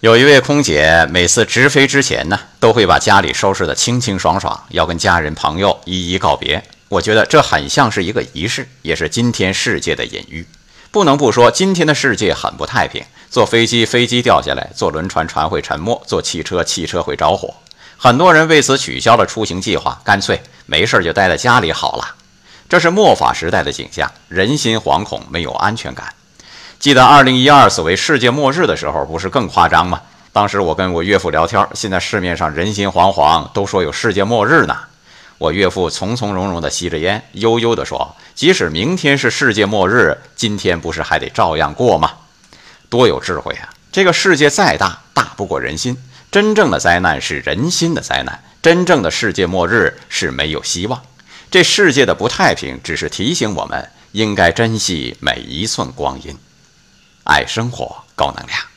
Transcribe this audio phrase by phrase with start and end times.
[0.00, 6.62] 有一位空姐，每次直飞之前呢，都会把家里收拾得清清爽爽，要跟家人朋友一一告别。
[6.88, 10.46] 我觉得这很像是一个仪式，也是今天世界的隐喻。
[10.90, 13.02] 不能不说，今天的世界很不太平。
[13.30, 17.54] 坐飞机，飞机掉下来；坐轮船，船会沉没；坐汽车，汽车会着火。
[17.96, 22.14] 很多人为此取消了出行计划，干脆没事就待在家里好了。
[22.68, 26.12] 这是末法时代的景象，人心惶恐，没有安全感。
[26.86, 30.00] 记得二零一二所谓世界末日的时候，不是更夸张吗？
[30.32, 34.78] 当时我跟我岳父聊天，现在市面上人心惶惶，都说有世界末日呢。
[35.38, 42.12] 我岳父从从容容地吸着烟，悠悠地说：“即使明天是世界末日，今天不是还得照样过吗？”
[42.88, 43.68] 多有智慧啊！
[43.90, 45.96] 这个世界再大，大不过人心。
[46.30, 51.02] 真正的灾难是人心的灾难，真正的世界末日是没有希望。
[51.50, 56.38] 这世界的不太平，只是提醒我们应该珍惜每一寸光阴。
[57.26, 58.75] 爱生活，高能量。